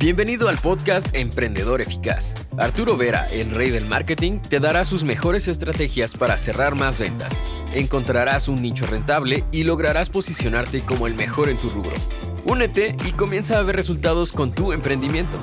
[0.00, 2.32] Bienvenido al podcast Emprendedor Eficaz.
[2.56, 7.36] Arturo Vera, el rey del marketing, te dará sus mejores estrategias para cerrar más ventas.
[7.74, 11.96] Encontrarás un nicho rentable y lograrás posicionarte como el mejor en tu rubro.
[12.46, 15.36] Únete y comienza a ver resultados con tu emprendimiento.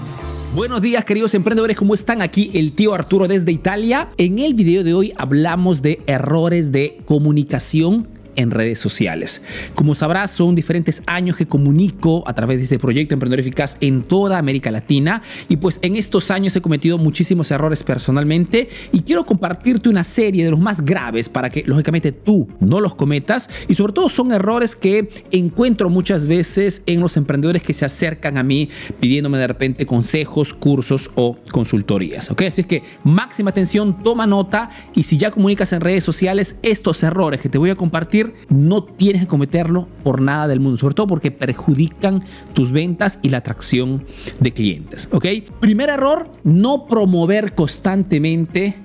[0.54, 2.22] Buenos días queridos emprendedores, ¿cómo están?
[2.22, 4.08] Aquí el tío Arturo desde Italia.
[4.16, 9.42] En el video de hoy hablamos de errores de comunicación en redes sociales.
[9.76, 14.04] Como sabrás, son diferentes años que comunico a través de este proyecto Emprendedor Eficaz en
[14.04, 19.26] toda América Latina y pues en estos años he cometido muchísimos errores personalmente y quiero
[19.26, 23.76] compartirte una serie de los más graves para que lógicamente tú no los cometas y
[23.76, 28.44] sobre todo son errores que encuentro muchas veces en los emprendedores que se acercan a
[28.44, 32.32] mí pidiéndome de repente consejos, cursos o consultorías.
[32.32, 32.44] ¿ok?
[32.44, 37.04] Así es que máxima atención, toma nota y si ya comunicas en redes sociales estos
[37.04, 40.96] errores que te voy a compartir no tienes que cometerlo por nada del mundo, sobre
[40.96, 44.06] todo porque perjudican tus ventas y la atracción
[44.40, 45.10] de clientes.
[45.12, 45.26] ¿Ok?
[45.60, 48.76] Primer error, no promover constantemente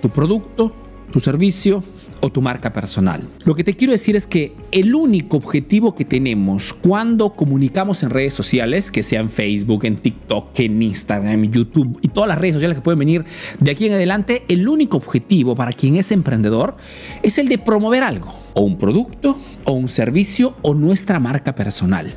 [0.00, 0.74] tu producto,
[1.14, 1.82] tu servicio
[2.20, 3.22] o tu marca personal.
[3.44, 8.10] Lo que te quiero decir es que el único objetivo que tenemos cuando comunicamos en
[8.10, 12.54] redes sociales, que sean Facebook, en TikTok, en Instagram, en YouTube y todas las redes
[12.54, 13.24] sociales que pueden venir
[13.60, 16.76] de aquí en adelante, el único objetivo para quien es emprendedor
[17.22, 22.14] es el de promover algo o un producto o un servicio o nuestra marca personal.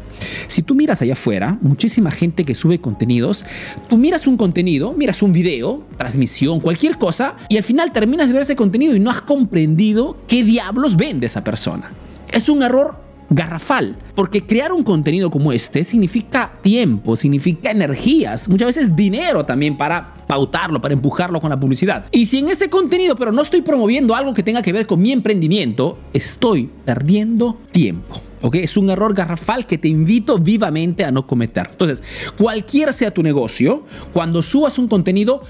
[0.48, 3.46] Si tú miras allá afuera, muchísima gente que sube contenidos,
[3.90, 8.34] tú miras un contenido, miras un video, transmisión, cualquier cosa, y al final terminas de
[8.34, 11.92] ver ese contenido y no has comprendido qué diablos vende esa persona.
[12.32, 18.68] Es un error garrafal, porque crear un contenido como este significa tiempo, significa energías, muchas
[18.68, 22.06] veces dinero también para pautarlo, para empujarlo con la publicidad.
[22.12, 25.02] Y si en ese contenido, pero no estoy promoviendo algo que tenga que ver con
[25.02, 28.22] mi emprendimiento, estoy perdiendo tiempo.
[28.42, 28.56] ¿ok?
[28.56, 31.70] Es un error garrafal que te invito vivamente a no cometer.
[31.72, 32.04] Entonces,
[32.38, 35.44] cualquier sea tu negocio, cuando subas un contenido,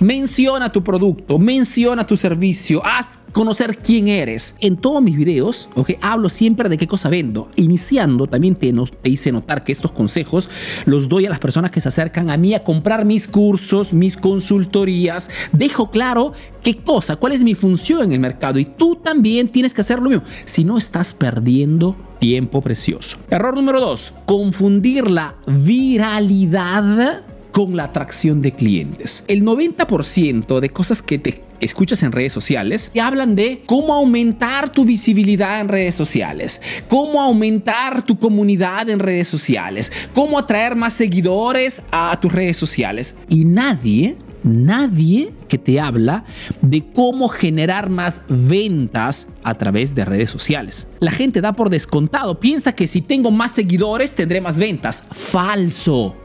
[0.00, 4.54] Menciona tu producto, menciona tu servicio, haz conocer quién eres.
[4.60, 7.48] En todos mis videos, okay, hablo siempre de qué cosa vendo.
[7.56, 10.48] Iniciando, también te, te hice notar que estos consejos
[10.84, 14.16] los doy a las personas que se acercan a mí a comprar mis cursos, mis
[14.16, 15.30] consultorías.
[15.52, 19.74] Dejo claro qué cosa, cuál es mi función en el mercado y tú también tienes
[19.74, 20.24] que hacer lo mismo.
[20.44, 23.18] Si no, estás perdiendo tiempo precioso.
[23.30, 27.22] Error número dos, confundir la viralidad
[27.54, 29.22] con la atracción de clientes.
[29.28, 34.70] El 90% de cosas que te escuchas en redes sociales te hablan de cómo aumentar
[34.70, 40.94] tu visibilidad en redes sociales, cómo aumentar tu comunidad en redes sociales, cómo atraer más
[40.94, 43.14] seguidores a tus redes sociales.
[43.28, 46.24] Y nadie nadie que te habla
[46.60, 50.88] de cómo generar más ventas a través de redes sociales.
[50.98, 55.04] La gente da por descontado, piensa que si tengo más seguidores tendré más ventas.
[55.12, 56.16] Falso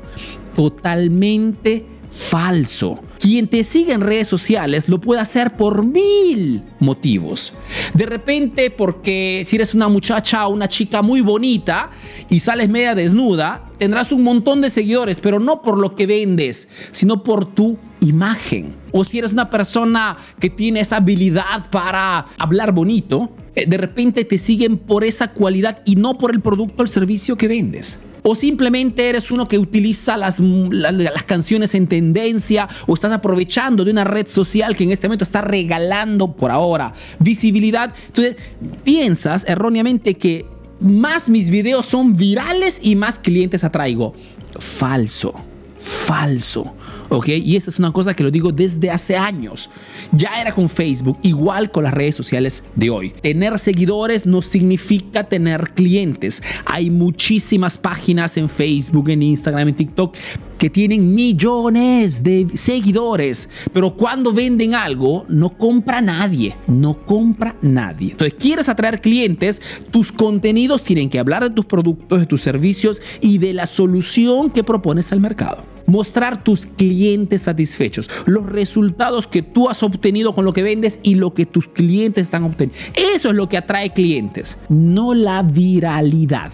[0.59, 2.99] totalmente falso.
[3.17, 7.53] Quien te sigue en redes sociales lo puede hacer por mil motivos.
[7.93, 11.91] De repente, porque si eres una muchacha o una chica muy bonita
[12.29, 16.67] y sales media desnuda, tendrás un montón de seguidores, pero no por lo que vendes,
[16.91, 18.75] sino por tu imagen.
[18.91, 24.25] O si eres una persona que tiene esa habilidad para hablar bonito, eh, de repente
[24.25, 28.01] te siguen por esa cualidad y no por el producto o el servicio que vendes
[28.23, 33.91] o simplemente eres uno que utiliza las, las, canciones en tendencia o estás aprovechando de
[33.91, 37.93] una red social que en este momento está regalando por ahora visibilidad.
[38.07, 38.35] Entonces
[38.83, 40.45] piensas erróneamente que
[40.79, 44.13] más mis videos son virales y más clientes atraigo.
[44.59, 45.33] Falso,
[45.77, 46.73] falso.
[47.09, 47.27] ¿Ok?
[47.29, 49.69] Y esa es una cosa que lo digo desde hace años.
[50.11, 53.11] Ya era con Facebook, igual con las redes sociales de hoy.
[53.21, 56.41] Tener seguidores no significa tener clientes.
[56.65, 60.15] Hay muchísimas páginas en Facebook, en Instagram, en TikTok
[60.59, 68.11] que tienen millones de seguidores, pero cuando venden algo no compra nadie, no compra nadie.
[68.11, 73.01] Entonces, quieres atraer clientes, tus contenidos tienen que hablar de tus productos, de tus servicios
[73.21, 79.41] y de la solución que propones al mercado mostrar tus clientes satisfechos, los resultados que
[79.41, 82.79] tú has obtenido con lo que vendes y lo que tus clientes están obteniendo.
[82.95, 86.51] Eso es lo que atrae clientes, no la viralidad.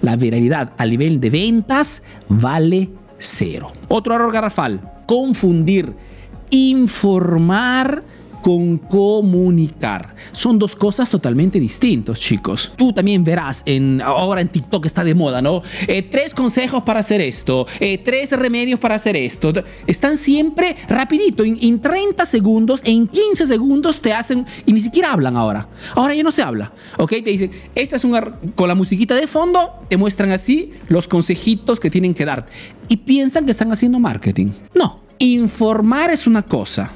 [0.00, 3.72] La viralidad a nivel de ventas vale cero.
[3.88, 5.94] Otro error garrafal, confundir
[6.50, 8.02] informar
[8.44, 10.14] con comunicar.
[10.32, 12.72] Son dos cosas totalmente distintas, chicos.
[12.76, 15.62] Tú también verás, en, ahora en TikTok está de moda, ¿no?
[15.88, 19.54] Eh, tres consejos para hacer esto, eh, tres remedios para hacer esto.
[19.86, 25.12] Están siempre rapidito, en, en 30 segundos, en 15 segundos te hacen, y ni siquiera
[25.12, 25.66] hablan ahora.
[25.94, 27.12] Ahora ya no se habla, ¿ok?
[27.12, 31.80] Te dicen, esta es una, con la musiquita de fondo, te muestran así los consejitos
[31.80, 32.44] que tienen que dar.
[32.88, 34.50] Y piensan que están haciendo marketing.
[34.74, 36.92] No, informar es una cosa.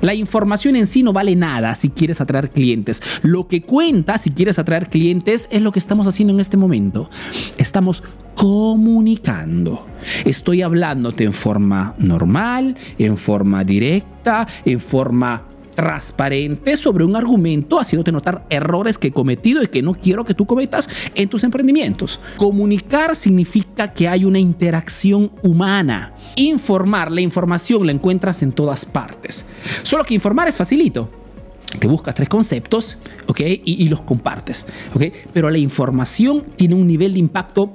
[0.00, 3.02] La información en sí no vale nada si quieres atraer clientes.
[3.22, 7.10] Lo que cuenta si quieres atraer clientes es lo que estamos haciendo en este momento.
[7.56, 8.02] Estamos
[8.34, 9.84] comunicando.
[10.24, 15.47] Estoy hablándote en forma normal, en forma directa, en forma
[15.78, 20.34] transparente sobre un argumento, haciéndote notar errores que he cometido y que no quiero que
[20.34, 22.18] tú cometas en tus emprendimientos.
[22.36, 26.14] Comunicar significa que hay una interacción humana.
[26.34, 29.46] Informar, la información la encuentras en todas partes.
[29.84, 31.08] Solo que informar es facilito
[31.78, 32.98] te buscas tres conceptos.
[33.36, 34.66] Y, los compartes.
[35.32, 37.72] Pero la información tiene un nivel de impacto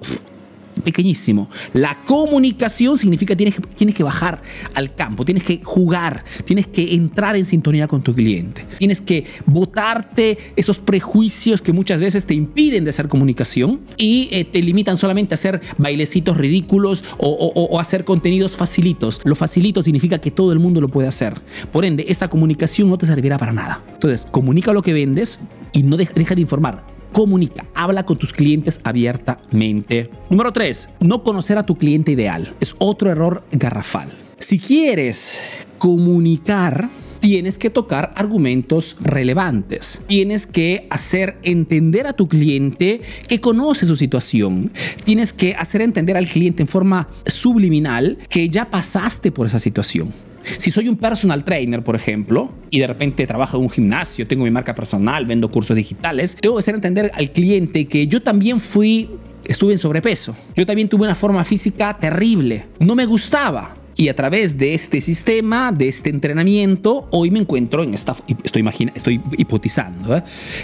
[0.83, 1.49] pequeñísimo.
[1.73, 4.41] La comunicación significa tienes, tienes que bajar
[4.73, 9.25] al campo, tienes que jugar, tienes que entrar en sintonía con tu cliente, tienes que
[9.45, 14.97] botarte esos prejuicios que muchas veces te impiden de hacer comunicación y eh, te limitan
[14.97, 19.21] solamente a hacer bailecitos ridículos o, hacer contenidos facilitos.
[19.23, 21.41] Lo facilito significa que todo el mundo lo puede hacer.
[21.71, 23.83] Por ende, esa comunicación no te servirá para nada.
[23.93, 25.39] Entonces, comunica lo que vendes
[25.73, 30.09] y no deja, deja de informar comunica, habla con tus clientes abiertamente.
[30.29, 32.53] Número 3, no conocer a tu cliente ideal.
[32.59, 34.11] Es otro error garrafal.
[34.37, 35.39] Si quieres
[35.77, 36.89] comunicar,
[37.21, 40.01] tienes que tocar argumentos relevantes.
[40.07, 42.99] Tienes que hacer entender a tu cliente
[43.29, 44.73] que conoce su situación.
[45.05, 50.13] Tienes que hacer entender al cliente en forma subliminal que ya pasaste por esa situación.
[50.43, 54.43] Si soy un personal trainer, por ejemplo, y de repente trabajo en un gimnasio, tengo
[54.43, 58.59] mi marca personal, vendo cursos digitales, tengo que hacer entender al cliente que yo también
[58.59, 59.09] fui,
[59.45, 60.35] estuve en sobrepeso.
[60.55, 62.65] Yo también tuve una forma física terrible.
[62.79, 63.82] No me gustaba.
[63.95, 68.61] Y a través de este sistema, de este entrenamiento, hoy me encuentro en esta, estoy,
[68.61, 70.17] imagina, estoy hipotizando.
[70.17, 70.23] ¿eh?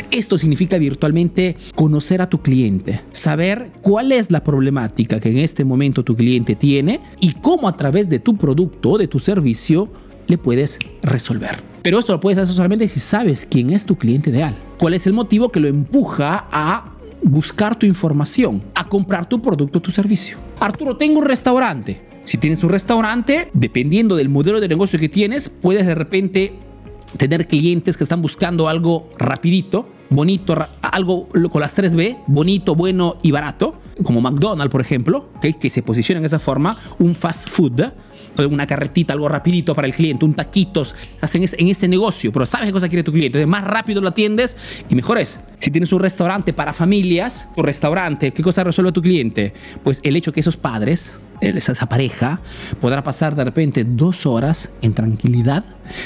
[0.10, 5.64] Esto significa virtualmente conocer a tu cliente, saber cuál es la problemática que en este
[5.64, 9.90] momento tu cliente tiene y cómo a través de tu producto o de tu servicio
[10.28, 11.62] le puedes resolver.
[11.82, 14.56] Pero esto lo puedes hacer solamente si sabes quién es tu cliente ideal.
[14.78, 19.80] ¿Cuál es el motivo que lo empuja a buscar tu información, a comprar tu producto
[19.80, 20.38] o tu servicio?
[20.60, 22.09] Arturo, tengo un restaurante.
[22.30, 26.54] Si tienes un restaurante, dependiendo del modelo de negocio que tienes, puedes de repente
[27.18, 33.32] tener clientes que están buscando algo rapidito, bonito, algo con las 3B, bonito, bueno y
[33.32, 37.94] barato, como McDonald's, por ejemplo, que se posiciona en esa forma, un fast food,
[38.38, 42.68] una carretita, algo rapidito para el cliente, un taquitos, hacen en ese negocio, pero sabes
[42.68, 44.58] qué cosa quiere tu cliente, más rápido lo atiendes
[44.90, 45.40] y mejor es.
[45.60, 49.54] Si tienes un restaurante para familias, tu restaurante, ¿qué cosa resuelve tu cliente?
[49.84, 52.40] Pues el hecho que esos padres, esa pareja,
[52.80, 55.66] podrá pasar de repente dos horas en tranquilidad,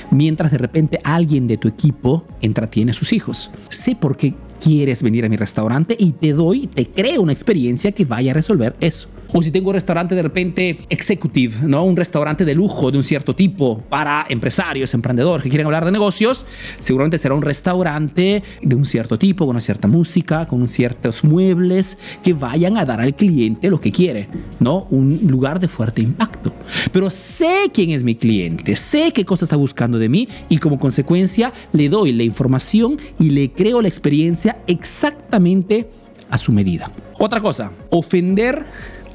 [0.09, 3.51] mientras de repente alguien de tu equipo entretiene a sus hijos.
[3.69, 7.91] Sé por qué quieres venir a mi restaurante y te doy, te creo una experiencia
[7.91, 9.09] que vaya a resolver eso.
[9.35, 11.83] O si tengo un restaurante de repente executive, ¿no?
[11.83, 15.91] Un restaurante de lujo de un cierto tipo para empresarios, emprendedores que quieren hablar de
[15.91, 16.45] negocios,
[16.77, 21.97] seguramente será un restaurante de un cierto tipo, con una cierta música, con ciertos muebles
[22.21, 24.85] que vayan a dar al cliente lo que quiere, ¿no?
[24.91, 26.53] Un lugar de fuerte impacto.
[26.91, 30.77] Pero sé quién es mi cliente, sé qué cosa está buscando de mí y como
[30.77, 35.89] consecuencia le doy la información y le creo la experiencia exactamente
[36.29, 36.91] a su medida.
[37.17, 38.65] Otra cosa, ofender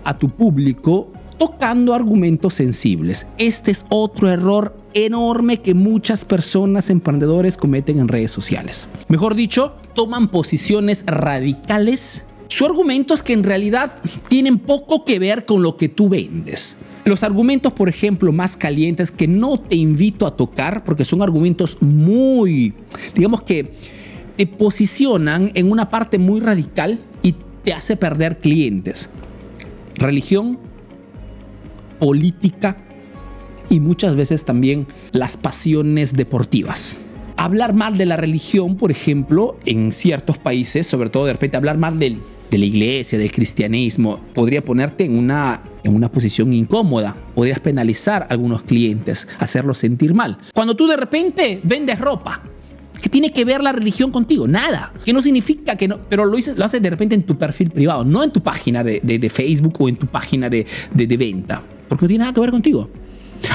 [0.05, 3.27] a tu público tocando argumentos sensibles.
[3.39, 8.89] Este es otro error enorme que muchas personas emprendedores cometen en redes sociales.
[9.09, 12.25] Mejor dicho, toman posiciones radicales.
[12.49, 13.93] Su argumentos que en realidad
[14.29, 16.79] tienen poco que ver con lo que tú vendes.
[17.05, 21.79] Los argumentos, por ejemplo, más calientes que no te invito a tocar porque son argumentos
[21.81, 22.75] muy,
[23.15, 23.73] digamos que
[24.37, 29.11] te posicionan en una parte muy radical y te hace perder clientes
[29.99, 30.59] religión,
[31.99, 32.79] política
[33.69, 37.01] y muchas veces también las pasiones deportivas.
[37.37, 41.79] Hablar mal de la religión, por ejemplo, en ciertos países, sobre todo de repente hablar
[41.79, 42.19] mal del,
[42.51, 47.15] de la iglesia, del cristianismo, podría ponerte en una, en una posición incómoda.
[47.35, 50.39] Podrías penalizar a algunos clientes, hacerlos sentir mal.
[50.53, 52.43] Cuando tú de repente vendes ropa,
[53.01, 54.49] ¿Qué tiene que ver la religión contigo?
[54.49, 54.93] Nada.
[55.05, 57.71] Que no significa que no, pero lo, dices, lo haces de repente en tu perfil
[57.71, 61.17] privado, no en tu página de, de, de Facebook o en tu página de, de,
[61.17, 62.91] venta, porque no tiene nada que ver contigo.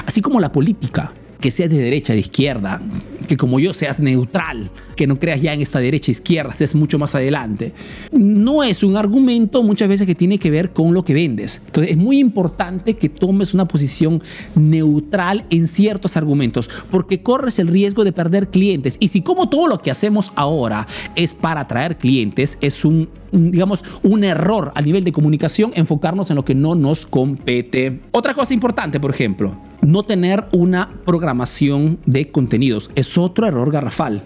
[0.06, 2.80] Así como la política, que sea de derecha, de izquierda,
[3.28, 6.98] que como yo seas neutral, que no creas ya en esta derecha izquierda, estés mucho
[6.98, 7.74] más adelante.
[8.14, 11.62] No es un argumento muchas veces que tiene que ver con lo que vendes.
[11.66, 14.24] Entonces es muy importante que tomes una posición
[14.56, 18.96] neutral en ciertos argumentos, porque corres el riesgo de perder clientes.
[19.02, 23.84] Y si como todo lo que hacemos ahora es para atraer clientes, es un, digamos,
[24.02, 28.00] un error a nivel de comunicación enfocarnos en lo que no nos compete.
[28.12, 32.90] Otra cosa importante, por ejemplo, no tener una programación de contenidos.
[32.96, 34.24] Es otro error garrafal.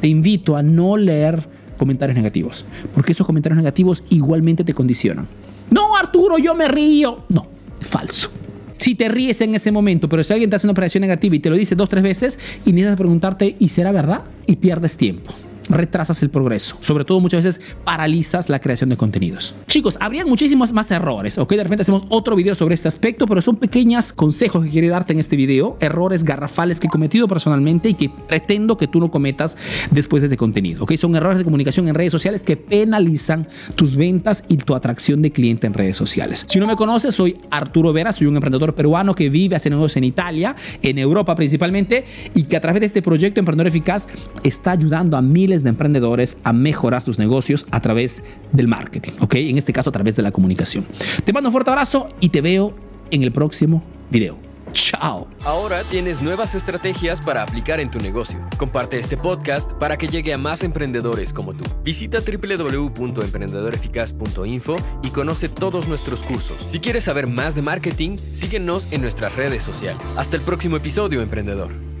[0.00, 5.26] Te invito a no leer comentarios negativos, porque esos comentarios negativos igualmente te condicionan.
[5.70, 7.24] No, Arturo, yo me río.
[7.30, 7.48] No,
[7.80, 8.30] falso.
[8.76, 11.38] Si te ríes en ese momento, pero si alguien te hace una operación negativa y
[11.38, 14.22] te lo dice dos, tres veces, y necesitas preguntarte, ¿y será verdad?
[14.46, 15.32] Y pierdes tiempo
[15.68, 16.76] retrasas el progreso.
[16.80, 19.54] Sobre todo muchas veces paralizas la creación de contenidos.
[19.66, 21.50] Chicos, habría muchísimos más errores, ¿ok?
[21.50, 25.12] De repente hacemos otro video sobre este aspecto, pero son pequeños consejos que quiero darte
[25.12, 29.10] en este video, errores garrafales que he cometido personalmente y que pretendo que tú no
[29.10, 29.56] cometas
[29.90, 30.94] después de este contenido, ¿ok?
[30.96, 35.32] Son errores de comunicación en redes sociales que penalizan tus ventas y tu atracción de
[35.32, 36.44] cliente en redes sociales.
[36.48, 39.96] Si no me conoces, soy Arturo Vera, soy un emprendedor peruano que vive, hace negocios
[39.96, 42.04] en Italia, en Europa principalmente,
[42.34, 44.08] y que a través de este proyecto Emprendedor Eficaz
[44.42, 45.22] está ayudando a
[45.62, 49.34] de emprendedores a mejorar sus negocios a través del marketing, ¿ok?
[49.36, 50.86] En este caso a través de la comunicación.
[51.24, 52.74] Te mando un fuerte abrazo y te veo
[53.10, 54.36] en el próximo video.
[54.72, 55.28] Chao.
[55.44, 58.38] Ahora tienes nuevas estrategias para aplicar en tu negocio.
[58.58, 61.62] Comparte este podcast para que llegue a más emprendedores como tú.
[61.84, 66.60] Visita www.emprendedoreficaz.info y conoce todos nuestros cursos.
[66.66, 70.02] Si quieres saber más de marketing, síguenos en nuestras redes sociales.
[70.16, 71.93] Hasta el próximo episodio, emprendedor.